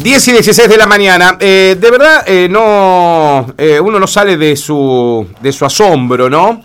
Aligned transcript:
10 0.00 0.28
y 0.28 0.32
16 0.32 0.68
de 0.68 0.76
la 0.76 0.86
mañana. 0.86 1.36
Eh, 1.40 1.76
de 1.78 1.90
verdad, 1.90 2.22
eh, 2.26 2.48
no, 2.48 3.52
eh, 3.58 3.80
uno 3.80 3.98
no 3.98 4.06
sale 4.06 4.36
de 4.36 4.54
su, 4.54 5.26
de 5.40 5.52
su 5.52 5.64
asombro, 5.64 6.30
¿no? 6.30 6.62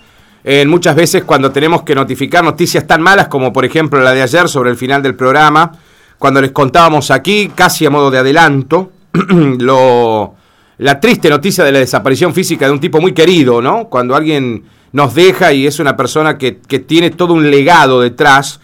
muchas 0.65 0.93
veces 0.93 1.23
cuando 1.23 1.51
tenemos 1.51 1.83
que 1.83 1.95
notificar 1.95 2.43
noticias 2.43 2.85
tan 2.85 3.01
malas 3.01 3.29
como 3.29 3.53
por 3.53 3.63
ejemplo 3.63 4.01
la 4.01 4.11
de 4.11 4.23
ayer 4.23 4.49
sobre 4.49 4.71
el 4.71 4.75
final 4.75 5.01
del 5.01 5.15
programa, 5.15 5.71
cuando 6.19 6.41
les 6.41 6.51
contábamos 6.51 7.11
aquí, 7.11 7.49
casi 7.55 7.85
a 7.85 7.89
modo 7.89 8.11
de 8.11 8.17
adelanto, 8.17 8.91
lo, 9.59 10.35
la 10.79 10.99
triste 10.99 11.29
noticia 11.29 11.63
de 11.63 11.71
la 11.71 11.79
desaparición 11.79 12.33
física 12.33 12.65
de 12.65 12.73
un 12.73 12.81
tipo 12.81 12.99
muy 12.99 13.13
querido, 13.13 13.61
¿no? 13.61 13.85
Cuando 13.85 14.17
alguien 14.17 14.65
nos 14.91 15.15
deja 15.15 15.53
y 15.53 15.65
es 15.65 15.79
una 15.79 15.95
persona 15.95 16.37
que, 16.37 16.57
que 16.57 16.79
tiene 16.79 17.09
todo 17.11 17.33
un 17.33 17.49
legado 17.49 18.01
detrás 18.01 18.59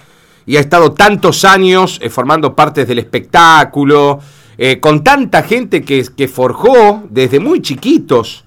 y 0.46 0.58
ha 0.58 0.60
estado 0.60 0.92
tantos 0.92 1.46
años 1.46 2.02
formando 2.10 2.58
partes 2.58 2.90
del 2.90 3.00
espectáculo, 3.00 4.20
eh, 4.62 4.82
con 4.82 5.06
tanta 5.06 5.42
gente 5.44 5.84
que, 5.84 6.06
que, 6.18 6.28
forjó 6.28 7.04
desde 7.10 7.40
muy 7.40 7.62
chiquitos, 7.62 8.44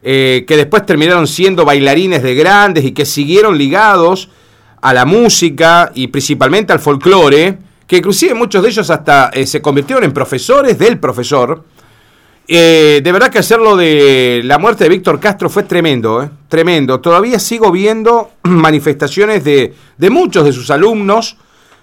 eh, 0.00 0.44
que 0.46 0.56
después 0.56 0.86
terminaron 0.86 1.26
siendo 1.26 1.64
bailarines 1.64 2.22
de 2.22 2.36
grandes 2.36 2.84
y 2.84 2.92
que 2.92 3.04
siguieron 3.04 3.58
ligados 3.58 4.28
a 4.80 4.94
la 4.94 5.04
música 5.04 5.90
y 5.92 6.06
principalmente 6.06 6.72
al 6.72 6.78
folclore, 6.78 7.58
que 7.84 7.96
inclusive 7.96 8.32
muchos 8.34 8.62
de 8.62 8.68
ellos 8.68 8.88
hasta 8.90 9.30
eh, 9.30 9.44
se 9.44 9.60
convirtieron 9.60 10.04
en 10.04 10.12
profesores 10.12 10.78
del 10.78 11.00
profesor. 11.00 11.64
de 12.46 13.02
verdad 13.02 13.28
que 13.28 13.40
hacerlo 13.40 13.76
de 13.76 14.42
la 14.44 14.58
muerte 14.58 14.84
de 14.84 14.90
Víctor 14.90 15.18
Castro 15.18 15.50
fue 15.50 15.64
tremendo, 15.64 16.30
tremendo. 16.46 17.00
Todavía 17.00 17.40
sigo 17.40 17.72
viendo 17.72 18.30
manifestaciones 18.44 19.42
de, 19.42 19.74
de 19.98 20.10
muchos 20.10 20.44
de 20.44 20.52
sus 20.52 20.70
alumnos, 20.70 21.38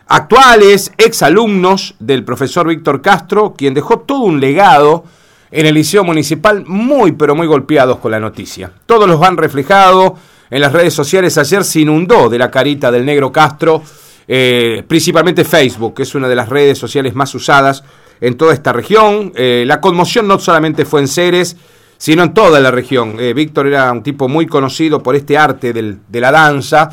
actuales 0.07 0.91
exalumnos 0.97 1.95
del 1.99 2.23
profesor 2.23 2.67
Víctor 2.67 3.01
Castro, 3.01 3.53
quien 3.57 3.73
dejó 3.73 3.99
todo 3.99 4.21
un 4.21 4.39
legado 4.39 5.03
en 5.51 5.65
el 5.65 5.75
Liceo 5.75 6.03
Municipal 6.03 6.63
muy 6.65 7.13
pero 7.13 7.35
muy 7.35 7.47
golpeados 7.47 7.99
con 7.99 8.11
la 8.11 8.19
noticia. 8.19 8.71
Todos 8.85 9.07
los 9.07 9.21
han 9.21 9.37
reflejado 9.37 10.15
en 10.49 10.61
las 10.61 10.73
redes 10.73 10.93
sociales. 10.93 11.37
Ayer 11.37 11.63
se 11.63 11.81
inundó 11.81 12.29
de 12.29 12.37
la 12.37 12.51
carita 12.51 12.91
del 12.91 13.05
negro 13.05 13.31
Castro, 13.31 13.81
eh, 14.27 14.83
principalmente 14.87 15.43
Facebook, 15.43 15.95
que 15.95 16.03
es 16.03 16.15
una 16.15 16.27
de 16.27 16.35
las 16.35 16.49
redes 16.49 16.77
sociales 16.77 17.13
más 17.13 17.33
usadas 17.35 17.83
en 18.19 18.35
toda 18.35 18.53
esta 18.53 18.73
región. 18.73 19.31
Eh, 19.35 19.63
la 19.65 19.79
conmoción 19.81 20.27
no 20.27 20.39
solamente 20.39 20.85
fue 20.85 21.01
en 21.01 21.07
Ceres, 21.07 21.57
sino 21.97 22.23
en 22.23 22.33
toda 22.33 22.59
la 22.59 22.71
región. 22.71 23.15
Eh, 23.19 23.33
Víctor 23.33 23.67
era 23.67 23.91
un 23.91 24.03
tipo 24.03 24.27
muy 24.27 24.45
conocido 24.45 25.01
por 25.01 25.15
este 25.15 25.37
arte 25.37 25.73
de 25.73 26.19
la 26.19 26.31
danza 26.31 26.89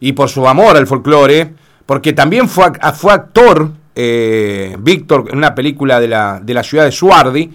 y 0.00 0.12
por 0.12 0.28
su 0.28 0.46
amor 0.48 0.76
al 0.76 0.86
folclore 0.86 1.54
porque 1.88 2.12
también 2.12 2.50
fue, 2.50 2.66
fue 2.94 3.14
actor 3.14 3.70
eh, 3.94 4.76
Víctor 4.78 5.24
en 5.30 5.38
una 5.38 5.54
película 5.54 5.98
de 5.98 6.06
la, 6.06 6.38
de 6.38 6.52
la 6.52 6.62
ciudad 6.62 6.84
de 6.84 6.92
Suardi, 6.92 7.50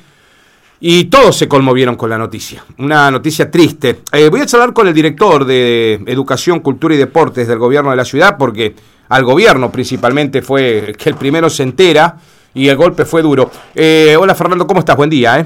y 0.79 1.03
todos 1.03 1.37
se 1.37 1.47
conmovieron 1.47 1.95
con 1.95 2.09
la 2.09 2.17
noticia, 2.17 2.65
una 2.79 3.11
noticia 3.11 3.51
triste. 3.51 3.99
Eh, 4.11 4.29
voy 4.29 4.41
a 4.41 4.47
charlar 4.47 4.73
con 4.73 4.87
el 4.87 4.93
director 4.95 5.45
de 5.45 6.01
Educación, 6.07 6.61
Cultura 6.61 6.95
y 6.95 6.97
Deportes 6.97 7.47
del 7.47 7.59
gobierno 7.59 7.91
de 7.91 7.95
la 7.95 8.05
ciudad, 8.05 8.35
porque 8.35 8.73
al 9.09 9.23
gobierno 9.23 9.71
principalmente 9.71 10.41
fue 10.41 10.95
que 10.97 11.09
el 11.09 11.15
primero 11.15 11.47
se 11.47 11.61
entera 11.61 12.15
y 12.55 12.67
el 12.69 12.75
golpe 12.75 13.05
fue 13.05 13.21
duro. 13.21 13.51
Eh, 13.75 14.17
hola 14.19 14.33
Fernando, 14.33 14.65
¿cómo 14.65 14.79
estás? 14.79 14.97
Buen 14.97 15.11
día. 15.11 15.41
¿eh? 15.41 15.45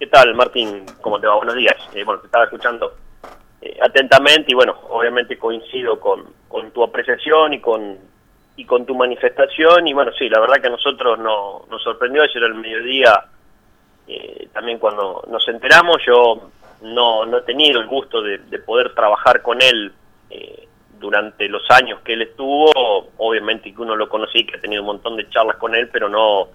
¿Qué 0.00 0.08
tal 0.08 0.34
Martín? 0.34 0.82
¿Cómo 1.00 1.20
te 1.20 1.28
va? 1.28 1.36
Buenos 1.36 1.54
días. 1.54 1.76
bueno, 2.04 2.18
te 2.18 2.26
estaba 2.26 2.44
escuchando 2.44 2.92
atentamente 3.80 4.50
y 4.50 4.54
bueno, 4.54 4.74
obviamente 4.90 5.38
coincido 5.38 6.00
con, 6.00 6.24
con 6.48 6.72
tu 6.72 6.82
apreciación 6.82 7.54
y 7.54 7.60
con 7.60 8.15
y 8.56 8.64
con 8.64 8.86
tu 8.86 8.94
manifestación 8.94 9.86
y 9.86 9.92
bueno, 9.92 10.12
sí, 10.18 10.28
la 10.28 10.40
verdad 10.40 10.56
que 10.60 10.68
a 10.68 10.70
nosotros 10.70 11.18
no, 11.18 11.66
nos 11.70 11.82
sorprendió 11.82 12.22
ayer 12.22 12.42
al 12.42 12.54
mediodía, 12.54 13.24
eh, 14.08 14.48
también 14.52 14.78
cuando 14.78 15.22
nos 15.30 15.46
enteramos, 15.48 15.98
yo 16.06 16.50
no, 16.82 17.26
no 17.26 17.38
he 17.38 17.42
tenido 17.42 17.80
el 17.80 17.86
gusto 17.86 18.22
de, 18.22 18.38
poder 18.60 18.94
trabajar 18.94 19.42
con 19.42 19.60
él 19.60 19.92
eh, 20.30 20.68
durante 20.98 21.48
los 21.48 21.70
años 21.70 22.00
que 22.00 22.14
él 22.14 22.22
estuvo, 22.22 22.70
obviamente 23.18 23.72
que 23.74 23.82
uno 23.82 23.94
lo 23.94 24.08
conocí, 24.08 24.46
que 24.46 24.56
ha 24.56 24.60
tenido 24.60 24.82
un 24.82 24.86
montón 24.86 25.16
de 25.16 25.28
charlas 25.28 25.56
con 25.56 25.74
él, 25.74 25.90
pero 25.92 26.08
no, 26.08 26.48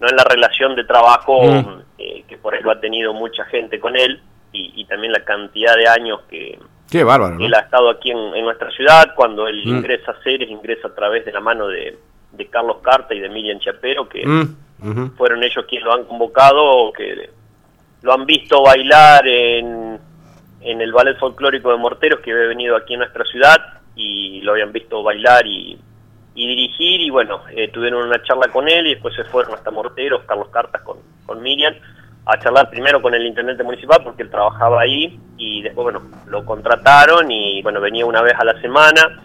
no 0.00 0.08
en 0.08 0.16
la 0.16 0.24
relación 0.24 0.74
de 0.74 0.84
trabajo 0.84 1.44
mm. 1.44 1.82
eh, 1.98 2.24
que 2.26 2.36
por 2.36 2.56
eso 2.56 2.70
ha 2.70 2.80
tenido 2.80 3.14
mucha 3.14 3.44
gente 3.44 3.78
con 3.78 3.96
él 3.96 4.20
y 4.50 4.84
también 4.86 5.12
la 5.12 5.24
cantidad 5.24 5.76
de 5.76 5.86
años 5.86 6.22
que 6.22 6.58
Qué 6.90 7.04
bárbaro. 7.04 7.36
Él 7.38 7.54
ha 7.54 7.60
estado 7.60 7.90
aquí 7.90 8.10
en, 8.10 8.42
nuestra 8.42 8.70
ciudad, 8.70 9.14
cuando 9.14 9.46
él 9.46 9.62
mm. 9.64 9.68
ingresa 9.68 10.12
a 10.12 10.22
Ceres, 10.22 10.48
ingresa 10.48 10.88
a 10.88 10.94
través 10.94 11.24
de 11.24 11.32
la 11.32 11.40
mano 11.40 11.68
de, 11.68 11.98
Carlos 12.50 12.78
Carta 12.82 13.14
y 13.14 13.20
de 13.20 13.28
Miriam 13.28 13.58
Chapero, 13.58 14.08
que 14.08 14.26
mm, 14.26 15.16
fueron 15.16 15.42
ellos 15.42 15.64
quienes 15.68 15.84
lo 15.84 15.92
han 15.92 16.04
convocado, 16.04 16.92
que 16.92 17.30
lo 18.02 18.12
han 18.12 18.24
visto 18.24 18.62
bailar 18.62 19.26
en, 19.26 19.98
en 20.60 20.80
el 20.80 20.92
ballet 20.92 21.18
folclórico 21.18 21.70
de 21.70 21.76
Morteros, 21.76 22.20
que 22.20 22.32
había 22.32 22.46
venido 22.46 22.76
aquí 22.76 22.94
en 22.94 23.00
nuestra 23.00 23.24
ciudad, 23.24 23.80
y 23.94 24.40
lo 24.42 24.52
habían 24.52 24.72
visto 24.72 25.02
bailar 25.02 25.46
y, 25.46 25.78
dirigir, 26.34 27.00
y 27.00 27.10
bueno, 27.10 27.42
eh, 27.50 27.68
tuvieron 27.68 28.06
una 28.06 28.22
charla 28.22 28.48
con 28.48 28.68
él, 28.68 28.86
y 28.86 28.94
después 28.94 29.14
se 29.14 29.24
fueron 29.24 29.54
hasta 29.54 29.70
Morteros, 29.70 30.22
Carlos 30.24 30.48
Cartas 30.48 30.82
con, 30.82 30.98
con 31.26 31.42
Miriam, 31.42 31.74
a 32.28 32.38
charlar 32.38 32.68
primero 32.68 33.00
con 33.00 33.14
el 33.14 33.26
intendente 33.26 33.64
municipal 33.64 34.02
porque 34.04 34.22
él 34.22 34.30
trabajaba 34.30 34.82
ahí 34.82 35.18
y 35.38 35.62
después, 35.62 35.84
bueno, 35.84 36.02
lo 36.26 36.44
contrataron 36.44 37.30
y, 37.30 37.62
bueno, 37.62 37.80
venía 37.80 38.04
una 38.04 38.20
vez 38.20 38.34
a 38.38 38.44
la 38.44 38.60
semana, 38.60 39.22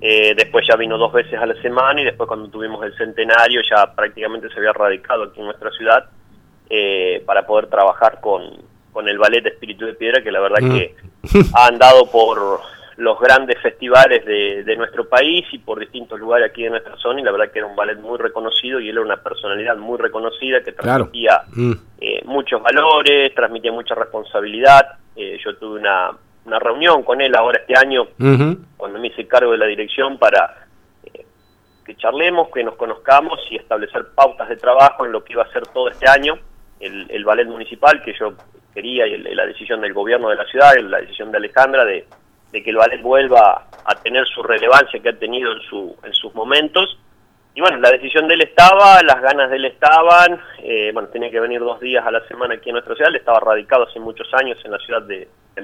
eh, 0.00 0.32
después 0.36 0.64
ya 0.66 0.76
vino 0.76 0.96
dos 0.96 1.12
veces 1.12 1.34
a 1.40 1.46
la 1.46 1.60
semana 1.60 2.00
y 2.00 2.04
después 2.04 2.28
cuando 2.28 2.48
tuvimos 2.48 2.84
el 2.84 2.96
centenario 2.96 3.62
ya 3.68 3.92
prácticamente 3.94 4.48
se 4.50 4.58
había 4.58 4.72
radicado 4.72 5.24
aquí 5.24 5.40
en 5.40 5.46
nuestra 5.46 5.70
ciudad 5.72 6.04
eh, 6.70 7.20
para 7.26 7.44
poder 7.44 7.66
trabajar 7.66 8.20
con, 8.20 8.42
con 8.92 9.08
el 9.08 9.18
ballet 9.18 9.42
de 9.42 9.50
Espíritu 9.50 9.84
de 9.84 9.94
Piedra 9.94 10.22
que 10.22 10.30
la 10.30 10.40
verdad 10.40 10.60
mm. 10.60 10.72
que 10.72 10.94
ha 11.52 11.66
andado 11.66 12.06
por 12.06 12.60
los 12.96 13.20
grandes 13.20 13.60
festivales 13.60 14.24
de, 14.24 14.76
nuestro 14.76 15.08
país 15.08 15.44
y 15.52 15.58
por 15.58 15.78
distintos 15.78 16.18
lugares 16.18 16.50
aquí 16.50 16.64
en 16.64 16.72
nuestra 16.72 16.96
zona 16.96 17.20
y 17.20 17.24
la 17.24 17.32
verdad 17.32 17.50
que 17.50 17.58
era 17.58 17.68
un 17.68 17.76
ballet 17.76 17.98
muy 17.98 18.18
reconocido 18.18 18.80
y 18.80 18.88
él 18.88 18.96
era 18.96 19.04
una 19.04 19.16
personalidad 19.16 19.76
muy 19.76 19.98
reconocida 19.98 20.62
que 20.62 20.72
transmitía 20.72 21.42
mm. 21.54 21.72
eh, 22.00 22.22
muchos 22.24 22.62
valores, 22.62 23.34
transmitía 23.34 23.72
mucha 23.72 23.94
responsabilidad. 23.94 24.98
Eh, 25.14 25.38
yo 25.44 25.56
tuve 25.56 25.80
una, 25.80 26.10
una, 26.46 26.58
reunión 26.58 27.02
con 27.02 27.20
él 27.20 27.34
ahora 27.34 27.60
este 27.60 27.78
año 27.78 28.08
cuando 28.76 28.98
me 28.98 29.08
hice 29.08 29.26
cargo 29.26 29.52
de 29.52 29.58
la 29.58 29.66
dirección 29.66 30.18
para 30.18 30.66
eh, 31.04 31.24
que 31.84 31.96
charlemos, 31.96 32.48
que 32.52 32.64
nos 32.64 32.76
conozcamos 32.76 33.40
y 33.50 33.56
establecer 33.56 34.06
pautas 34.14 34.48
de 34.48 34.56
trabajo 34.56 35.04
en 35.04 35.12
lo 35.12 35.22
que 35.22 35.34
iba 35.34 35.42
a 35.42 35.52
ser 35.52 35.66
todo 35.68 35.88
este 35.88 36.08
año 36.08 36.38
el, 36.80 37.06
el 37.10 37.24
ballet 37.24 37.46
municipal 37.46 38.02
que 38.02 38.14
yo 38.18 38.34
quería 38.74 39.06
y 39.06 39.16
la 39.16 39.46
decisión 39.46 39.80
del 39.80 39.94
gobierno 39.94 40.28
de 40.28 40.36
la 40.36 40.44
ciudad, 40.44 40.76
la 40.78 41.00
decisión 41.00 41.30
de 41.30 41.38
Alejandra 41.38 41.84
de 41.84 42.06
de 42.52 42.62
que 42.62 42.70
el 42.70 42.76
ballet 42.76 43.02
vuelva 43.02 43.66
a 43.84 43.94
tener 44.02 44.26
su 44.26 44.42
relevancia 44.42 45.00
que 45.00 45.08
ha 45.08 45.18
tenido 45.18 45.52
en, 45.52 45.60
su, 45.62 45.96
en 46.02 46.12
sus 46.12 46.34
momentos. 46.34 46.98
Y 47.54 47.60
bueno, 47.60 47.78
la 47.78 47.90
decisión 47.90 48.28
de 48.28 48.34
él 48.34 48.42
estaba, 48.42 49.02
las 49.02 49.20
ganas 49.22 49.50
de 49.50 49.56
él 49.56 49.64
estaban, 49.64 50.40
eh, 50.62 50.90
bueno, 50.92 51.08
tenía 51.08 51.30
que 51.30 51.40
venir 51.40 51.60
dos 51.60 51.80
días 51.80 52.06
a 52.06 52.10
la 52.10 52.26
semana 52.28 52.54
aquí 52.54 52.68
en 52.68 52.74
nuestra 52.74 52.94
ciudad, 52.94 53.10
él 53.10 53.16
estaba 53.16 53.40
radicado 53.40 53.84
hace 53.84 53.98
muchos 53.98 54.28
años 54.34 54.58
en 54.64 54.72
la 54.72 54.78
ciudad 54.78 55.02
de, 55.02 55.28
de 55.54 55.62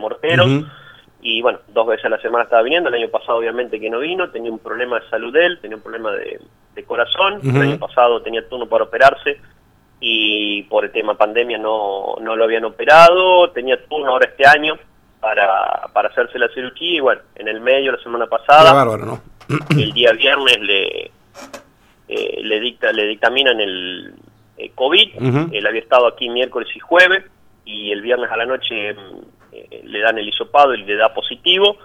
y 1.24 1.40
bueno, 1.40 1.60
dos 1.68 1.86
veces 1.86 2.04
a 2.06 2.08
la 2.08 2.20
semana 2.20 2.44
estaba 2.44 2.62
viniendo, 2.62 2.88
el 2.88 2.96
año 2.96 3.08
pasado 3.08 3.38
obviamente 3.38 3.78
que 3.78 3.88
no 3.88 4.00
vino, 4.00 4.30
tenía 4.30 4.50
un 4.50 4.58
problema 4.58 4.98
de 4.98 5.08
salud 5.08 5.34
él, 5.36 5.60
tenía 5.60 5.76
un 5.76 5.82
problema 5.82 6.10
de, 6.12 6.40
corazón, 6.84 7.40
el 7.44 7.62
año 7.62 7.78
pasado 7.78 8.22
tenía 8.22 8.48
turno 8.48 8.66
para 8.66 8.84
operarse, 8.84 9.38
y 10.00 10.64
por 10.64 10.84
el 10.84 10.90
tema 10.90 11.14
pandemia 11.14 11.58
no, 11.58 12.16
no 12.20 12.34
lo 12.34 12.42
habían 12.42 12.64
operado, 12.64 13.50
tenía 13.50 13.80
turno 13.86 14.10
ahora 14.10 14.26
este 14.26 14.44
año, 14.44 14.76
para, 15.22 15.88
para 15.92 16.08
hacerse 16.08 16.36
la 16.36 16.48
cirugía 16.48 16.96
y 16.96 17.00
bueno, 17.00 17.22
en 17.36 17.46
el 17.46 17.60
medio 17.60 17.92
la 17.92 18.02
semana 18.02 18.26
pasada, 18.26 18.72
el 19.70 19.92
día 19.92 20.12
viernes 20.14 20.58
le, 20.60 21.12
eh, 22.08 22.40
le, 22.42 22.60
dicta, 22.60 22.92
le 22.92 23.06
dictaminan 23.06 23.60
el 23.60 24.14
eh, 24.56 24.72
COVID, 24.74 25.52
él 25.52 25.64
había 25.64 25.80
estado 25.80 26.08
aquí 26.08 26.28
miércoles 26.28 26.68
y 26.74 26.80
jueves 26.80 27.22
y 27.64 27.92
el 27.92 28.02
viernes 28.02 28.32
a 28.32 28.36
la 28.36 28.46
noche 28.46 28.96
eh, 29.52 29.82
le 29.84 30.00
dan 30.00 30.18
el 30.18 30.28
hisopado 30.28 30.74
y 30.74 30.82
le 30.82 30.96
da 30.96 31.14
positivo. 31.14 31.76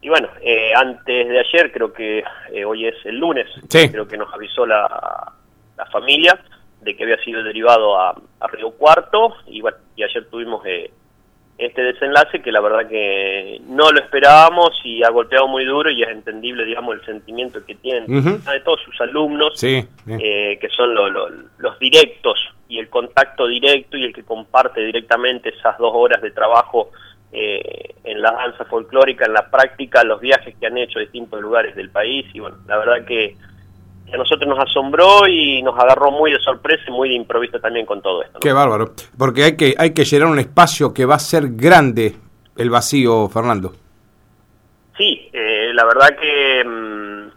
Y 0.00 0.08
bueno, 0.08 0.28
antes 0.74 1.28
de 1.28 1.38
ayer, 1.38 1.70
creo 1.70 1.92
que 1.92 2.24
hoy 2.66 2.88
es 2.88 2.96
el 3.04 3.16
lunes, 3.18 3.46
creo 3.70 4.08
que 4.08 4.16
nos 4.16 4.34
avisó 4.34 4.66
la, 4.66 5.32
la 5.76 5.86
familia 5.86 6.36
de 6.80 6.96
que 6.96 7.04
había 7.04 7.18
sido 7.18 7.44
derivado 7.44 7.96
a, 7.96 8.20
a 8.40 8.46
Río 8.48 8.72
Cuarto 8.72 9.36
y 9.46 9.60
bueno, 9.60 9.76
y 9.94 10.02
ayer 10.02 10.28
tuvimos 10.28 10.66
este 11.58 11.82
desenlace 11.82 12.40
que 12.40 12.50
la 12.50 12.60
verdad 12.60 12.88
que 12.88 13.60
no 13.66 13.90
lo 13.90 14.00
esperábamos 14.00 14.70
y 14.84 15.02
ha 15.04 15.10
golpeado 15.10 15.46
muy 15.48 15.64
duro 15.64 15.90
y 15.90 16.02
es 16.02 16.08
entendible, 16.08 16.64
digamos, 16.64 16.96
el 16.96 17.04
sentimiento 17.04 17.64
que 17.64 17.74
tienen 17.76 18.06
de 18.06 18.60
todos 18.64 18.80
sus 18.84 19.00
alumnos, 19.00 19.62
eh, 19.62 19.86
que 20.06 20.68
son 20.70 20.94
los 20.94 21.78
directos 21.78 22.38
y 22.68 22.78
el 22.78 22.88
contacto 22.88 23.46
directo 23.46 23.96
y 23.96 24.04
el 24.04 24.14
que 24.14 24.24
comparte 24.24 24.80
directamente 24.80 25.50
esas 25.50 25.76
dos 25.78 25.92
horas 25.94 26.22
de 26.22 26.30
trabajo 26.30 26.90
eh, 27.30 27.94
en 28.04 28.20
la 28.20 28.32
danza 28.32 28.64
folclórica, 28.64 29.26
en 29.26 29.34
la 29.34 29.50
práctica, 29.50 30.02
los 30.04 30.20
viajes 30.20 30.54
que 30.58 30.66
han 30.66 30.78
hecho 30.78 30.98
a 30.98 31.02
distintos 31.02 31.40
lugares 31.40 31.76
del 31.76 31.90
país 31.90 32.26
y 32.32 32.40
bueno, 32.40 32.56
la 32.66 32.78
verdad 32.78 33.04
que 33.06 33.36
a 34.12 34.16
nosotros 34.16 34.48
nos 34.48 34.58
asombró 34.58 35.26
y 35.26 35.62
nos 35.62 35.78
agarró 35.78 36.10
muy 36.10 36.32
de 36.32 36.38
sorpresa 36.40 36.82
y 36.86 36.90
muy 36.90 37.08
de 37.08 37.14
improviso 37.14 37.58
también 37.60 37.86
con 37.86 38.02
todo 38.02 38.22
esto. 38.22 38.40
Qué 38.40 38.52
bárbaro, 38.52 38.92
porque 39.16 39.44
hay 39.44 39.56
que, 39.56 39.74
hay 39.78 39.94
que 39.94 40.04
llenar 40.04 40.28
un 40.28 40.38
espacio 40.38 40.92
que 40.92 41.06
va 41.06 41.14
a 41.14 41.18
ser 41.18 41.48
grande 41.50 42.14
el 42.56 42.70
vacío, 42.70 43.28
Fernando. 43.28 43.72
Sí, 44.96 45.30
eh, 45.32 45.72
la 45.72 45.84
verdad 45.84 46.10
que, 46.20 46.64
mm, 46.64 47.30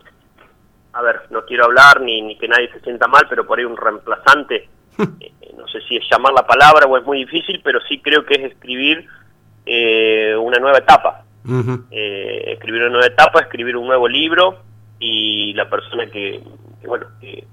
a 0.93 1.01
ver, 1.01 1.21
no 1.29 1.45
quiero 1.45 1.65
hablar 1.65 2.01
ni, 2.01 2.21
ni 2.21 2.37
que 2.37 2.47
nadie 2.47 2.69
se 2.71 2.81
sienta 2.81 3.07
mal, 3.07 3.25
pero 3.29 3.45
por 3.45 3.57
ahí 3.57 3.65
un 3.65 3.77
reemplazante, 3.77 4.67
eh, 4.99 5.31
no 5.57 5.67
sé 5.67 5.79
si 5.87 5.95
es 5.95 6.03
llamar 6.11 6.33
la 6.33 6.45
palabra 6.45 6.85
o 6.87 6.97
es 6.97 7.05
muy 7.05 7.19
difícil, 7.19 7.61
pero 7.63 7.79
sí 7.87 7.99
creo 7.99 8.25
que 8.25 8.35
es 8.35 8.51
escribir 8.51 9.07
eh, 9.65 10.35
una 10.35 10.59
nueva 10.59 10.79
etapa. 10.79 11.21
escribir 11.91 12.81
una 12.81 12.91
nueva 12.91 13.07
etapa, 13.07 13.39
escribir 13.39 13.77
un 13.77 13.87
nuevo 13.87 14.07
libro 14.07 14.59
y 15.05 15.53
la 15.53 15.69
persona 15.69 16.07
que, 16.07 16.41
bueno, 16.85 17.05
que, 17.21 17.45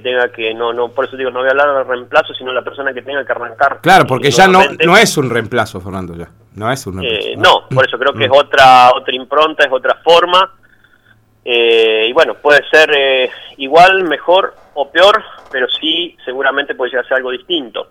tenga 0.00 0.28
que, 0.32 0.52
no, 0.54 0.72
no, 0.72 0.88
por 0.88 1.04
eso 1.04 1.16
digo, 1.16 1.30
no 1.30 1.40
voy 1.40 1.48
a 1.48 1.52
hablar 1.52 1.76
de 1.76 1.84
reemplazo, 1.84 2.34
sino 2.34 2.52
la 2.52 2.62
persona 2.62 2.92
que 2.92 3.02
tenga 3.02 3.24
que 3.24 3.32
arrancar. 3.32 3.80
Claro, 3.80 4.06
porque 4.06 4.30
ya 4.30 4.48
no, 4.48 4.60
no 4.84 4.96
es 4.96 5.16
un 5.16 5.30
reemplazo, 5.30 5.80
Fernando, 5.80 6.16
ya. 6.16 6.28
No 6.54 6.70
es 6.72 6.84
un 6.86 7.00
reemplazo. 7.00 7.28
Eh, 7.28 7.36
no, 7.36 7.68
por 7.68 7.86
eso 7.86 7.96
creo 7.98 8.12
que 8.12 8.24
es 8.24 8.30
mm. 8.30 8.34
otra, 8.34 8.90
otra 8.94 9.14
impronta, 9.14 9.64
es 9.64 9.72
otra 9.72 10.00
forma. 10.02 10.52
Eh, 11.44 12.06
y 12.08 12.12
bueno, 12.12 12.34
puede 12.34 12.66
ser 12.70 12.90
eh, 12.96 13.30
igual, 13.58 14.02
mejor 14.04 14.54
o 14.74 14.90
peor, 14.90 15.22
pero 15.52 15.68
sí, 15.68 16.16
seguramente 16.24 16.74
puede 16.74 16.90
llegar 16.90 17.04
a 17.04 17.08
ser 17.08 17.18
algo 17.18 17.30
distinto. 17.30 17.90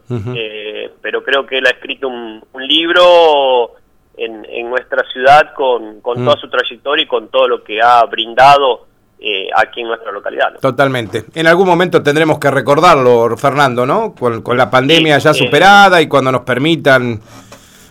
pero 1.02 1.24
creo 1.24 1.46
que 1.46 1.60
él 1.60 1.68
ha 1.68 1.72
escrito 1.72 2.10
un, 2.10 2.44
libro 2.68 3.76
en, 4.18 4.46
en, 4.50 4.70
nuestra 4.70 5.04
ciudad 5.12 5.54
con, 5.54 6.02
con 6.02 6.22
mm. 6.22 6.26
toda 6.26 6.38
su 6.38 6.50
trayectoria 6.50 7.04
y 7.04 7.08
con 7.08 7.30
todo 7.30 7.48
lo 7.48 7.64
que 7.64 7.82
ha 7.82 8.04
brindado 8.06 8.88
eh, 9.26 9.48
aquí 9.56 9.80
en 9.80 9.88
nuestra 9.88 10.12
localidad. 10.12 10.54
Totalmente. 10.60 11.24
En 11.34 11.48
algún 11.48 11.66
momento 11.66 12.04
tendremos 12.04 12.40
que 12.40 12.52
recordarlo, 12.52 13.38
Fernando, 13.38 13.86
¿no? 13.86 14.14
Con, 14.14 14.44
la 14.58 14.70
pandemia 14.70 15.18
ya 15.18 15.34
superada 15.34 16.02
y 16.02 16.08
cuando 16.08 16.30
nos 16.30 16.42
permitan 16.42 17.22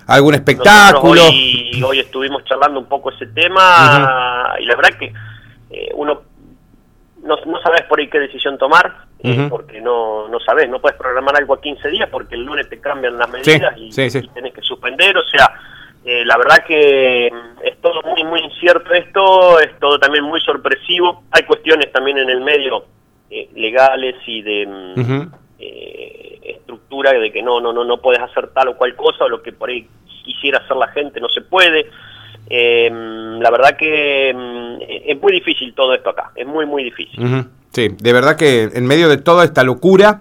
algún 0.09 0.35
espectáculo. 0.35 1.23
Hoy, 1.25 1.83
hoy, 1.83 2.01
estuvimos 2.01 2.45
charlando 2.45 2.81
un 2.81 2.87
poco 2.87 3.11
ese 3.11 3.29
tema 3.29 4.55
y 4.61 4.67
la 4.67 4.77
verdad 4.77 4.91
que 4.99 5.11
eh, 5.71 5.89
uno 5.95 6.21
no, 7.23 7.37
no 7.47 7.63
sabes 7.63 7.83
por 7.89 7.99
ahí 7.99 8.09
qué 8.09 8.19
decisión 8.19 8.59
tomar, 8.59 8.93
eh, 9.21 9.47
porque 9.49 9.81
no, 9.81 10.29
no 10.29 10.39
sabes, 10.41 10.69
no 10.69 10.81
puedes 10.81 10.99
programar 10.99 11.37
algo 11.37 11.55
a 11.55 11.61
15 11.63 11.89
días 11.89 12.11
porque 12.11 12.35
el 12.35 12.45
lunes 12.45 12.69
te 12.69 12.79
cambian 12.79 13.17
las 13.17 13.31
medidas 13.31 13.75
y, 13.79 13.89
y, 13.89 14.29
tenés 14.29 14.53
que 14.53 14.61
suspender, 14.61 15.17
o 15.17 15.25
sea, 15.25 15.51
eh, 16.05 16.25
la 16.27 16.37
verdad 16.37 16.65
que 16.67 17.31
muy, 18.25 18.41
muy 18.41 18.41
incierto 18.41 18.93
esto, 18.93 19.61
es 19.61 19.79
todo 19.79 19.99
también 19.99 20.25
muy 20.25 20.41
sorpresivo. 20.41 21.23
Hay 21.31 21.43
cuestiones 21.45 21.93
también 21.93 22.19
en 22.19 22.31
el 22.31 22.41
medio 22.41 22.85
eh, 23.31 23.49
legales 23.55 24.17
y 24.27 24.43
de 24.43 24.67
mm, 24.67 25.23
eh, 25.59 26.41
estructura 26.43 27.13
de 27.13 27.33
que 27.33 27.43
no, 27.43 27.61
no, 27.61 27.73
no, 27.73 27.85
no 27.85 28.01
puedes 28.01 28.21
hacer 28.21 28.49
tal 28.49 28.69
o 28.69 28.77
cual 28.77 28.95
cosa, 28.97 29.25
o 29.25 29.29
lo 29.29 29.43
que 29.43 29.53
por 29.53 29.71
ahí 29.71 29.89
quisiera 30.25 30.59
hacer 30.59 30.77
la 30.77 30.89
gente 30.89 31.21
no 31.21 31.29
se 31.29 31.41
puede. 31.43 31.87
Mm, 32.51 33.41
la 33.41 33.51
verdad 33.51 33.77
que 33.77 34.31
es 34.31 35.21
muy 35.21 35.33
difícil 35.33 35.75
todo 35.75 35.95
esto 35.95 36.11
acá, 36.11 36.33
es 36.35 36.47
muy, 36.47 36.67
muy 36.67 36.85
difícil. 36.85 37.47
Sí, 37.71 37.89
de 37.89 38.13
verdad 38.13 38.37
que 38.37 38.65
en 38.65 38.87
medio 38.87 39.09
de 39.09 39.17
toda 39.17 39.45
esta 39.45 39.63
locura, 39.63 40.21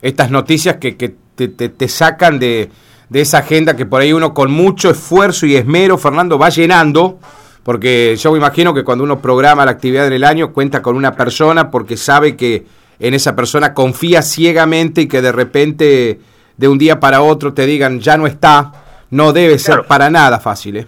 estas 0.00 0.30
noticias 0.30 0.76
que, 0.76 0.96
que 0.96 1.14
te, 1.34 1.48
te 1.48 1.88
sacan 1.88 2.38
de 2.38 2.70
de 3.12 3.20
esa 3.20 3.38
agenda 3.38 3.76
que 3.76 3.84
por 3.84 4.00
ahí 4.00 4.14
uno 4.14 4.32
con 4.32 4.50
mucho 4.50 4.88
esfuerzo 4.88 5.44
y 5.44 5.54
esmero, 5.54 5.98
Fernando, 5.98 6.38
va 6.38 6.48
llenando, 6.48 7.18
porque 7.62 8.16
yo 8.16 8.32
me 8.32 8.38
imagino 8.38 8.72
que 8.72 8.84
cuando 8.84 9.04
uno 9.04 9.20
programa 9.20 9.66
la 9.66 9.72
actividad 9.72 10.06
en 10.06 10.14
el 10.14 10.24
año 10.24 10.54
cuenta 10.54 10.80
con 10.80 10.96
una 10.96 11.14
persona 11.14 11.70
porque 11.70 11.98
sabe 11.98 12.36
que 12.36 12.64
en 12.98 13.12
esa 13.12 13.36
persona 13.36 13.74
confía 13.74 14.22
ciegamente 14.22 15.02
y 15.02 15.08
que 15.08 15.20
de 15.20 15.30
repente 15.30 16.20
de 16.56 16.68
un 16.68 16.78
día 16.78 17.00
para 17.00 17.20
otro 17.20 17.52
te 17.52 17.66
digan 17.66 18.00
ya 18.00 18.16
no 18.16 18.26
está, 18.26 18.72
no 19.10 19.34
debe 19.34 19.58
ser 19.58 19.82
para 19.82 20.08
nada 20.08 20.40
fácil. 20.40 20.78
¿eh? 20.78 20.86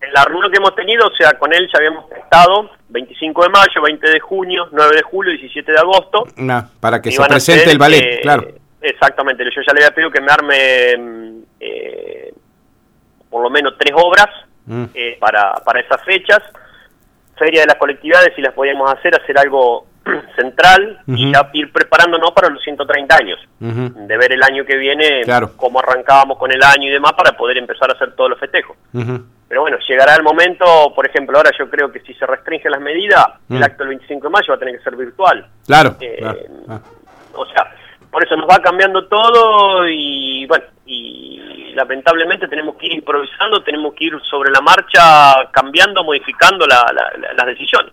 En 0.00 0.12
la 0.14 0.24
reunión 0.24 0.50
que 0.50 0.56
hemos 0.56 0.74
tenido, 0.74 1.06
o 1.06 1.14
sea, 1.14 1.38
con 1.38 1.52
él 1.52 1.68
ya 1.70 1.78
habíamos 1.78 2.10
estado 2.10 2.70
25 2.88 3.42
de 3.42 3.48
mayo, 3.50 3.82
20 3.82 4.10
de 4.12 4.20
junio, 4.20 4.68
9 4.72 4.96
de 4.96 5.02
julio, 5.02 5.30
17 5.32 5.72
de 5.72 5.78
agosto. 5.78 6.24
para 6.80 7.02
que 7.02 7.12
se 7.12 7.22
presente 7.22 7.70
el 7.70 7.76
ballet, 7.76 8.22
claro. 8.22 8.48
Exactamente, 8.80 9.44
yo 9.44 9.62
ya 9.66 9.74
le 9.74 9.84
había 9.84 9.94
pedido 9.94 10.10
que 10.10 10.20
me 10.20 10.30
arme 10.30 10.94
eh, 11.60 12.32
por 13.30 13.42
lo 13.42 13.50
menos 13.50 13.74
tres 13.78 13.92
obras 13.96 14.28
mm. 14.66 14.84
eh, 14.94 15.16
para, 15.20 15.54
para 15.64 15.80
esas 15.80 16.02
fechas. 16.04 16.40
Feria 17.36 17.60
de 17.62 17.66
las 17.66 17.76
colectividades, 17.76 18.34
si 18.34 18.40
las 18.40 18.54
podíamos 18.54 18.90
hacer, 18.92 19.14
hacer 19.14 19.38
algo 19.38 19.86
central 20.36 21.00
y 21.06 21.32
ya 21.32 21.50
ir 21.52 21.70
preparándonos 21.72 22.30
para 22.32 22.48
los 22.48 22.62
130 22.62 23.16
años. 23.16 23.38
De 23.58 24.16
ver 24.16 24.32
el 24.32 24.42
año 24.42 24.64
que 24.64 24.76
viene, 24.76 25.22
cómo 25.56 25.80
arrancábamos 25.80 26.38
con 26.38 26.52
el 26.52 26.62
año 26.62 26.88
y 26.88 26.92
demás 26.92 27.12
para 27.12 27.36
poder 27.36 27.58
empezar 27.58 27.90
a 27.90 27.94
hacer 27.94 28.14
todos 28.14 28.30
los 28.30 28.40
festejos. 28.40 28.76
Pero 29.48 29.60
bueno, 29.60 29.76
llegará 29.86 30.16
el 30.16 30.24
momento, 30.24 30.92
por 30.94 31.06
ejemplo, 31.06 31.36
ahora 31.36 31.50
yo 31.56 31.70
creo 31.70 31.92
que 31.92 32.00
si 32.00 32.14
se 32.14 32.26
restringen 32.26 32.72
las 32.72 32.80
medidas, 32.80 33.24
el 33.48 33.60
mm. 33.60 33.62
acto 33.62 33.84
del 33.84 33.90
25 33.90 34.26
de 34.26 34.30
mayo 34.30 34.46
va 34.48 34.54
a 34.56 34.58
tener 34.58 34.76
que 34.76 34.82
ser 34.82 34.96
virtual. 34.96 35.46
Claro. 35.66 35.96
Eh, 36.00 36.20
ah. 36.68 36.80
O 37.34 37.46
sea, 37.46 37.72
por 38.10 38.24
eso 38.24 38.36
nos 38.36 38.48
va 38.48 38.60
cambiando 38.60 39.06
todo 39.06 39.88
y 39.88 40.46
bueno, 40.46 40.64
y 40.84 41.40
lamentablemente 41.76 42.48
tenemos 42.48 42.76
que 42.76 42.86
ir 42.86 42.94
improvisando, 42.94 43.62
tenemos 43.62 43.94
que 43.94 44.06
ir 44.06 44.14
sobre 44.28 44.50
la 44.50 44.60
marcha 44.60 45.48
cambiando, 45.52 46.02
modificando 46.02 46.66
las 46.66 47.46
decisiones. 47.46 47.92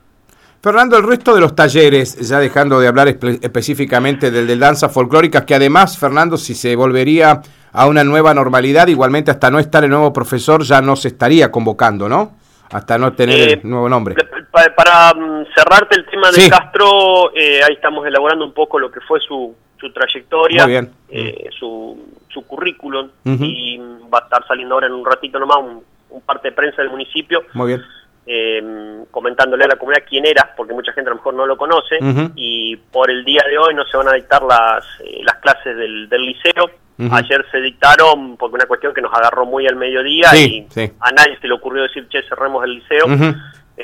Fernando, 0.63 0.97
el 0.97 1.03
resto 1.03 1.35
de 1.35 1.41
los 1.41 1.53
talleres, 1.53 2.17
ya 2.25 2.39
dejando 2.39 2.79
de 2.79 2.87
hablar 2.87 3.09
específicamente 3.09 4.31
del 4.31 4.47
de 4.47 4.57
danza 4.57 4.87
folclóricas, 4.87 5.43
que 5.43 5.55
además, 5.55 5.99
Fernando, 5.99 6.37
si 6.37 6.55
se 6.55 6.73
volvería 6.77 7.41
a 7.73 7.85
una 7.85 8.05
nueva 8.05 8.33
normalidad, 8.33 8.87
igualmente 8.87 9.29
hasta 9.29 9.51
no 9.51 9.59
estar 9.59 9.83
el 9.83 9.89
nuevo 9.89 10.13
profesor 10.13 10.63
ya 10.63 10.81
no 10.81 10.95
se 10.95 11.09
estaría 11.09 11.51
convocando, 11.51 12.07
¿no? 12.07 12.37
Hasta 12.71 12.97
no 12.97 13.11
tener 13.11 13.39
el 13.41 13.53
eh, 13.55 13.61
nuevo 13.63 13.89
nombre. 13.89 14.15
Para, 14.51 15.13
mm, 15.13 15.47
cerrarte 15.53 15.99
el 15.99 16.05
tema 16.05 16.31
de 16.31 16.49
Castro, 16.49 17.35
eh, 17.35 17.61
ahí 17.61 17.73
estamos 17.73 18.07
elaborando 18.07 18.45
un 18.45 18.53
poco 18.53 18.79
lo 18.79 18.89
que 18.89 19.01
fue 19.01 19.19
su, 19.19 19.53
su 19.83 19.91
trayectoria, 19.91 20.65
eh, 21.09 21.49
su, 21.57 21.97
su 22.29 22.45
currículum 22.47 23.09
y 23.25 23.77
va 24.13 24.19
a 24.19 24.23
estar 24.23 24.47
saliendo 24.47 24.75
ahora 24.75 24.87
en 24.87 24.93
un 24.93 25.05
ratito 25.05 25.39
nomás 25.39 25.57
un, 25.59 26.21
parte 26.21 26.49
de 26.49 26.55
prensa 26.55 26.81
del 26.81 26.91
municipio. 26.91 27.43
Muy 27.53 27.67
bien. 27.67 27.83
Em, 28.25 29.05
comentándole 29.11 29.65
a 29.65 29.67
la 29.67 29.75
comunidad 29.75 30.05
quién 30.07 30.25
era, 30.25 30.53
porque 30.55 30.73
mucha 30.73 30.93
gente 30.93 31.09
a 31.09 31.13
lo 31.13 31.17
mejor 31.17 31.33
no 31.33 31.45
lo 31.45 31.57
conoce, 31.57 31.97
y 32.35 32.77
por 32.77 33.11
el 33.11 33.25
día 33.25 33.43
de 33.49 33.57
hoy 33.57 33.75
no 33.75 33.83
se 33.85 33.97
van 33.97 34.07
a 34.07 34.13
dictar 34.13 34.41
las, 34.43 34.85
eh, 35.03 35.21
las 35.23 35.35
clases 35.37 35.75
del, 35.75 36.07
del 36.07 36.21
liceo. 36.21 36.69
Ayer 37.11 37.45
se 37.51 37.59
dictaron 37.59 38.37
porque 38.37 38.55
una 38.55 38.65
cuestión 38.65 38.93
que 38.93 39.01
nos 39.01 39.13
agarró 39.13 39.45
muy 39.45 39.67
al 39.67 39.75
mediodía 39.75 40.27
y 40.35 40.65
a 40.99 41.11
nadie 41.11 41.37
se 41.41 41.47
le 41.47 41.55
ocurrió 41.55 41.83
decir, 41.83 42.07
che, 42.07 42.21
cerremos 42.29 42.63
el 42.63 42.75
liceo. 42.75 43.05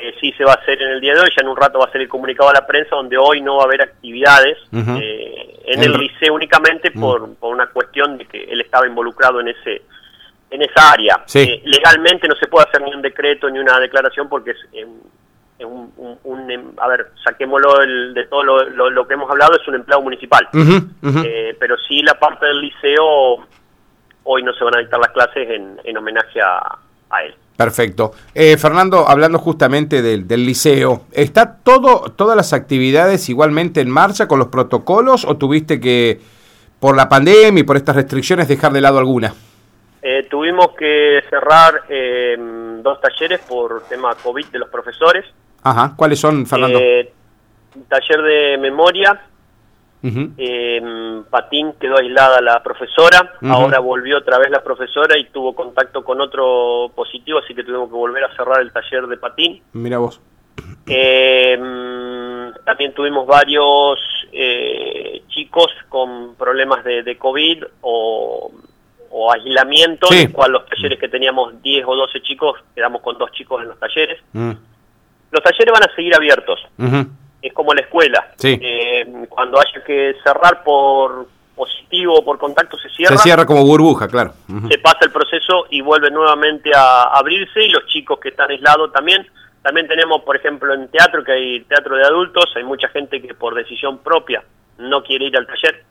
Eh, 0.02 0.14
sí 0.20 0.32
se 0.32 0.44
va 0.44 0.52
a 0.52 0.54
hacer 0.54 0.80
en 0.80 0.92
el 0.92 1.00
día 1.00 1.14
de 1.14 1.20
hoy, 1.20 1.28
ya 1.36 1.42
en 1.42 1.48
un 1.48 1.56
rato 1.56 1.78
va 1.78 1.84
a 1.86 1.92
ser 1.92 2.06
comunicado 2.08 2.48
a 2.48 2.54
la 2.54 2.66
prensa 2.66 2.96
donde 2.96 3.18
hoy 3.18 3.42
no 3.42 3.56
va 3.56 3.64
a 3.64 3.66
haber 3.66 3.82
actividades 3.82 4.56
eh, 4.72 5.60
en 5.64 5.82
el 5.82 5.92
liceo 5.92 6.34
únicamente 6.34 6.90
por, 6.90 7.28
una 7.40 7.66
cuestión 7.66 8.16
de 8.16 8.24
que 8.24 8.44
él 8.44 8.62
estaba 8.62 8.86
involucrado 8.86 9.40
en 9.40 9.48
ese 9.48 9.82
en 10.50 10.62
esa 10.62 10.90
área. 10.90 11.22
Eh, 11.34 11.62
legalmente 11.64 12.26
no 12.26 12.34
se 12.34 12.48
puede 12.48 12.66
hacer 12.66 12.82
ni 12.82 12.92
un 12.92 13.02
decreto 13.02 13.48
ni 13.48 13.58
una 13.58 13.78
declaración 13.78 14.28
porque 14.28 14.50
es, 14.50 14.56
un, 15.62 16.50
em, 16.50 16.72
a 16.78 16.88
ver, 16.88 17.12
saquémoslo 17.22 17.78
de 18.14 18.24
todo 18.24 18.42
lo, 18.42 19.06
que 19.06 19.14
hemos 19.14 19.30
hablado, 19.30 19.54
es 19.60 19.68
un 19.68 19.76
empleado 19.76 20.02
municipal. 20.02 20.48
pero 20.52 21.76
sí 21.86 22.02
la 22.02 22.14
parte 22.14 22.46
del 22.46 22.62
liceo, 22.62 23.46
hoy 24.24 24.42
no 24.42 24.52
se 24.54 24.64
van 24.64 24.76
a 24.76 24.80
dictar 24.80 24.98
las 24.98 25.10
clases 25.10 25.48
en, 25.84 25.96
homenaje 25.96 26.40
a 26.40 26.78
él. 27.18 27.34
Perfecto. 27.56 28.12
Eh, 28.34 28.56
Fernando, 28.56 29.06
hablando 29.06 29.38
justamente 29.38 30.00
del, 30.00 30.46
liceo, 30.46 31.02
¿está 31.12 31.56
todo, 31.56 32.10
todas 32.16 32.34
las 32.34 32.54
actividades 32.54 33.28
igualmente 33.28 33.82
en 33.82 33.90
marcha 33.90 34.26
con 34.26 34.38
los 34.38 34.48
protocolos 34.48 35.26
o 35.26 35.36
tuviste 35.36 35.78
que, 35.78 36.20
por 36.78 36.96
la 36.96 37.10
pandemia 37.10 37.60
y 37.60 37.64
por 37.64 37.76
estas 37.76 37.96
restricciones, 37.96 38.48
dejar 38.48 38.72
de 38.72 38.80
lado 38.80 38.98
alguna? 38.98 39.34
Eh, 40.00 40.26
tuvimos 40.30 40.68
que 40.78 41.22
cerrar 41.28 41.82
em, 41.90 42.82
dos 42.82 42.98
talleres 43.02 43.40
por 43.40 43.82
tema 43.82 44.14
COVID 44.14 44.46
de 44.46 44.58
los 44.58 44.70
profesores. 44.70 45.26
Ajá, 45.62 45.92
¿cuáles 45.94 46.18
son, 46.18 46.46
Fernando? 46.46 46.78
Eh, 46.78 47.12
taller 47.88 48.22
de 48.22 48.58
memoria 48.58 49.20
eh, 50.02 51.22
Patín 51.28 51.74
quedó 51.78 51.98
aislada 51.98 52.40
la 52.40 52.62
profesora, 52.62 53.34
ahora 53.42 53.80
volvió 53.80 54.18
otra 54.18 54.38
vez 54.38 54.50
la 54.50 54.62
profesora 54.62 55.18
y 55.18 55.24
tuvo 55.26 55.54
contacto 55.54 56.02
con 56.04 56.20
otro 56.20 56.90
positivo, 56.94 57.38
así 57.38 57.54
que 57.54 57.64
tuvimos 57.64 57.88
que 57.88 57.94
volver 57.94 58.24
a 58.24 58.34
cerrar 58.34 58.60
el 58.60 58.72
taller 58.72 59.06
de 59.06 59.16
Patín. 59.16 59.62
Mira 59.72 59.98
vos. 59.98 60.20
Em, 60.86 62.52
también 62.64 62.92
tuvimos 62.94 63.26
varios 63.26 63.98
eh, 64.32 65.22
chicos 65.28 65.70
con 65.88 66.34
problemas 66.34 66.82
de, 66.84 67.16
COVID 67.16 67.64
o, 67.82 68.52
aislamiento, 69.32 70.08
en 70.12 70.18
el 70.18 70.32
cual 70.32 70.52
los 70.52 70.66
talleres 70.66 70.98
que 70.98 71.08
teníamos 71.08 71.60
10 71.62 71.84
o 71.86 71.94
12 71.94 72.22
chicos, 72.22 72.58
quedamos 72.74 73.02
con 73.02 73.18
dos 73.18 73.30
chicos 73.32 73.62
en 73.62 73.68
los 73.68 73.78
talleres. 73.78 74.18
Mm. 74.32 74.52
Los 75.30 75.42
talleres 75.42 75.72
van 75.72 75.84
a 75.84 75.94
seguir 75.94 76.14
abiertos. 76.14 76.60
es 77.42 77.52
como 77.52 77.72
la 77.74 77.82
escuela. 77.82 78.32
Eh, 79.00 79.26
cuando 79.28 79.58
haya 79.58 79.84
que 79.84 80.14
cerrar 80.22 80.62
por 80.62 81.26
positivo 81.54 82.14
o 82.14 82.24
por 82.24 82.38
contacto 82.38 82.78
se 82.78 82.88
cierra. 82.88 83.16
Se 83.16 83.22
cierra 83.22 83.44
como 83.44 83.64
burbuja, 83.64 84.08
claro. 84.08 84.32
Se 84.68 84.78
pasa 84.78 84.98
el 85.02 85.10
proceso 85.10 85.66
y 85.70 85.82
vuelve 85.82 86.10
nuevamente 86.10 86.70
a 86.74 87.02
abrirse 87.02 87.64
y 87.64 87.68
los 87.68 87.86
chicos 87.86 88.18
que 88.18 88.30
están 88.30 88.50
aislados 88.50 88.92
también. 88.92 89.26
También 89.62 89.86
tenemos, 89.86 90.22
por 90.22 90.36
ejemplo, 90.36 90.72
en 90.72 90.88
teatro, 90.88 91.22
que 91.22 91.32
hay 91.32 91.60
teatro 91.64 91.96
de 91.96 92.04
adultos, 92.04 92.46
hay 92.56 92.64
mucha 92.64 92.88
gente 92.88 93.20
que 93.20 93.34
por 93.34 93.54
decisión 93.54 93.98
propia 93.98 94.42
no 94.78 95.02
quiere 95.02 95.26
ir 95.26 95.36
al 95.36 95.46
taller. 95.46 95.84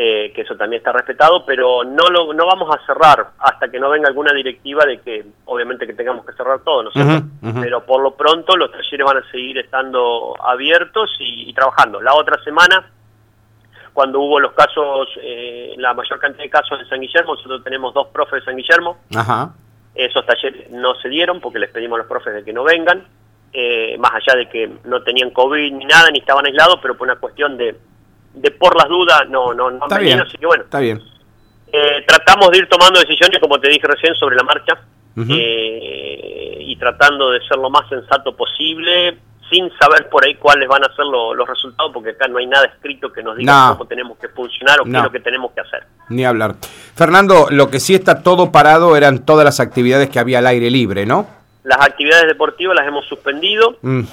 Eh, 0.00 0.30
que 0.32 0.42
eso 0.42 0.54
también 0.54 0.78
está 0.78 0.92
respetado, 0.92 1.44
pero 1.44 1.82
no 1.82 2.06
lo, 2.08 2.32
no 2.32 2.46
vamos 2.46 2.72
a 2.72 2.86
cerrar 2.86 3.30
hasta 3.40 3.68
que 3.68 3.80
no 3.80 3.90
venga 3.90 4.06
alguna 4.06 4.32
directiva 4.32 4.84
de 4.84 5.00
que, 5.00 5.26
obviamente 5.46 5.88
que 5.88 5.92
tengamos 5.92 6.24
que 6.24 6.34
cerrar 6.34 6.60
todo, 6.60 6.84
¿no 6.84 6.92
sé 6.92 7.00
Pero 7.60 7.84
por 7.84 8.00
lo 8.00 8.14
pronto 8.14 8.56
los 8.56 8.70
talleres 8.70 9.04
van 9.04 9.16
a 9.16 9.30
seguir 9.32 9.58
estando 9.58 10.36
abiertos 10.40 11.10
y, 11.18 11.52
trabajando. 11.52 12.00
La 12.00 12.14
otra 12.14 12.40
semana, 12.44 12.88
cuando 13.92 14.20
hubo 14.20 14.38
los 14.38 14.52
casos, 14.52 15.08
eh, 15.20 15.74
la 15.78 15.94
mayor 15.94 16.20
cantidad 16.20 16.44
de 16.44 16.50
casos 16.50 16.78
en 16.80 16.88
San 16.88 17.00
Guillermo, 17.00 17.34
nosotros 17.34 17.64
tenemos 17.64 17.92
dos 17.92 18.06
profes 18.12 18.34
de 18.34 18.44
San 18.44 18.56
Guillermo, 18.56 18.98
esos 19.96 20.24
talleres 20.24 20.70
no 20.70 20.94
se 20.94 21.08
dieron 21.08 21.40
porque 21.40 21.58
les 21.58 21.70
pedimos 21.70 21.96
a 21.96 22.02
los 22.02 22.08
profes 22.08 22.34
de 22.34 22.44
que 22.44 22.52
no 22.52 22.62
vengan, 22.62 23.04
eh, 23.52 23.98
más 23.98 24.12
allá 24.12 24.38
de 24.38 24.48
que 24.48 24.70
no 24.84 25.02
tenían 25.02 25.30
COVID 25.30 25.72
ni 25.72 25.86
nada, 25.86 26.08
ni 26.12 26.20
estaban 26.20 26.46
aislados, 26.46 26.78
pero 26.80 26.96
por 26.96 27.08
una 27.08 27.18
cuestión 27.18 27.56
de 27.56 27.76
de 28.34 28.50
por 28.52 28.76
las 28.76 28.88
dudas 28.88 29.28
no 29.28 29.52
no 29.52 29.70
no 29.70 29.84
está 29.84 29.98
bien, 29.98 30.20
así 30.20 30.36
que 30.36 30.46
bueno. 30.46 30.64
está 30.64 30.80
bien. 30.80 31.02
Eh, 31.70 32.04
tratamos 32.06 32.50
de 32.50 32.58
ir 32.58 32.68
tomando 32.68 32.98
decisiones 33.00 33.38
como 33.40 33.60
te 33.60 33.68
dije 33.68 33.86
recién 33.86 34.14
sobre 34.14 34.36
la 34.36 34.42
marcha 34.42 34.78
eh, 35.16 36.58
y 36.60 36.76
tratando 36.76 37.30
de 37.30 37.40
ser 37.46 37.58
lo 37.58 37.68
más 37.68 37.88
sensato 37.88 38.34
posible 38.34 39.18
sin 39.50 39.70
saber 39.78 40.08
por 40.08 40.24
ahí 40.24 40.34
cuáles 40.36 40.68
van 40.68 40.84
a 40.84 40.94
ser 40.94 41.04
los 41.04 41.46
resultados 41.46 41.90
porque 41.92 42.10
acá 42.10 42.28
no 42.28 42.38
hay 42.38 42.46
nada 42.46 42.66
escrito 42.66 43.12
que 43.12 43.22
nos 43.22 43.36
diga 43.36 43.70
cómo 43.72 43.86
tenemos 43.86 44.18
que 44.18 44.28
funcionar 44.28 44.80
o 44.80 44.84
qué 44.84 44.96
es 44.96 45.02
lo 45.02 45.10
que 45.10 45.20
tenemos 45.20 45.52
que 45.52 45.60
hacer. 45.60 45.84
Ni 46.08 46.24
hablar. 46.24 46.54
Fernando 46.94 47.48
lo 47.50 47.68
que 47.68 47.80
sí 47.80 47.94
está 47.94 48.22
todo 48.22 48.52
parado 48.52 48.96
eran 48.96 49.26
todas 49.26 49.44
las 49.44 49.60
actividades 49.60 50.08
que 50.08 50.18
había 50.18 50.38
al 50.38 50.46
aire 50.46 50.70
libre 50.70 51.04
no 51.04 51.26
las 51.64 51.80
actividades 51.80 52.26
deportivas 52.28 52.74
las 52.76 52.86
hemos 52.86 53.04
suspendido. 53.06 53.76
Mm 53.82 54.04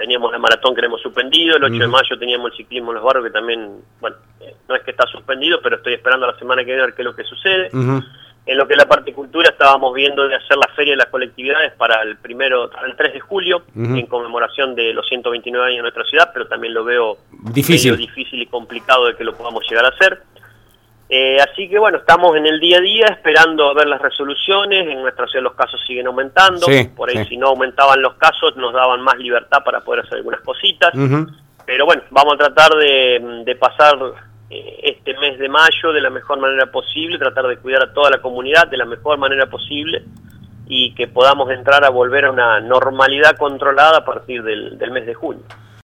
teníamos 0.00 0.32
la 0.32 0.38
maratón 0.38 0.74
que 0.74 0.80
hemos 0.80 1.02
suspendido, 1.02 1.58
el 1.58 1.64
8 1.64 1.74
de 1.74 1.86
mayo 1.86 2.18
teníamos 2.18 2.52
el 2.52 2.56
ciclismo 2.56 2.90
en 2.90 2.94
los 2.94 3.04
barrios 3.04 3.26
que 3.26 3.30
también, 3.30 3.82
bueno, 4.00 4.16
eh, 4.40 4.56
no 4.66 4.74
es 4.74 4.82
que 4.82 4.92
está 4.92 5.06
suspendido, 5.06 5.60
pero 5.62 5.76
estoy 5.76 5.92
esperando 5.92 6.26
la 6.26 6.38
semana 6.38 6.62
que 6.62 6.68
viene 6.68 6.82
a 6.82 6.86
ver 6.86 6.94
qué 6.94 7.02
es 7.02 7.06
lo 7.06 7.14
que 7.14 7.24
sucede. 7.24 7.68
En 8.46 8.56
lo 8.56 8.66
que 8.66 8.72
es 8.72 8.78
la 8.78 8.88
parte 8.88 9.12
cultura 9.12 9.50
estábamos 9.50 9.92
viendo 9.94 10.26
de 10.26 10.34
hacer 10.34 10.56
la 10.56 10.68
feria 10.74 10.94
de 10.94 10.96
las 10.96 11.08
colectividades 11.08 11.74
para 11.74 12.00
el 12.02 12.16
primero, 12.16 12.70
el 12.82 12.96
3 12.96 13.12
de 13.12 13.20
julio, 13.20 13.62
en 13.76 14.06
conmemoración 14.06 14.74
de 14.74 14.94
los 14.94 15.06
129 15.06 15.66
años 15.66 15.76
de 15.76 15.82
nuestra 15.82 16.04
ciudad, 16.04 16.30
pero 16.32 16.46
también 16.46 16.72
lo 16.72 16.82
veo 16.82 17.18
difícil, 17.52 17.98
difícil 17.98 18.40
y 18.40 18.46
complicado 18.46 19.06
de 19.06 19.16
que 19.16 19.22
lo 19.22 19.34
podamos 19.36 19.68
llegar 19.68 19.84
a 19.84 19.88
hacer. 19.88 20.22
Eh, 21.12 21.38
así 21.40 21.68
que 21.68 21.76
bueno, 21.76 21.98
estamos 21.98 22.36
en 22.36 22.46
el 22.46 22.60
día 22.60 22.78
a 22.78 22.80
día 22.80 23.06
esperando 23.06 23.68
a 23.68 23.74
ver 23.74 23.88
las 23.88 24.00
resoluciones. 24.00 24.86
En 24.86 25.02
nuestra 25.02 25.26
ciudad 25.26 25.42
los 25.42 25.54
casos 25.54 25.80
siguen 25.84 26.06
aumentando. 26.06 26.66
Por 26.94 27.10
ahí, 27.10 27.26
si 27.26 27.36
no 27.36 27.48
aumentaban 27.48 28.00
los 28.00 28.14
casos, 28.14 28.56
nos 28.56 28.72
daban 28.72 29.00
más 29.02 29.16
libertad 29.18 29.58
para 29.64 29.80
poder 29.80 30.04
hacer 30.04 30.18
algunas 30.18 30.40
cositas. 30.42 30.92
Pero 31.66 31.84
bueno, 31.84 32.02
vamos 32.10 32.34
a 32.34 32.36
tratar 32.36 32.70
de, 32.76 33.56
pasar 33.58 33.98
eh, 34.50 34.80
este 34.84 35.18
mes 35.18 35.36
de 35.40 35.48
mayo 35.48 35.92
de 35.92 36.00
la 36.00 36.10
mejor 36.10 36.38
manera 36.38 36.70
posible, 36.70 37.18
tratar 37.18 37.48
de 37.48 37.56
cuidar 37.56 37.82
a 37.82 37.92
toda 37.92 38.10
la 38.10 38.18
comunidad 38.18 38.68
de 38.68 38.76
la 38.76 38.84
mejor 38.84 39.18
manera 39.18 39.46
posible 39.46 40.04
y 40.68 40.94
que 40.94 41.08
podamos 41.08 41.50
entrar 41.50 41.84
a 41.84 41.90
volver 41.90 42.26
a 42.26 42.30
una 42.30 42.60
normalidad 42.60 43.36
controlada 43.36 43.98
a 43.98 44.04
partir 44.04 44.44
del 44.44 44.90
mes 44.92 45.06
de 45.06 45.14
junio. 45.14 45.42